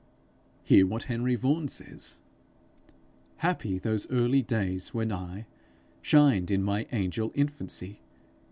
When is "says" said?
1.67-2.17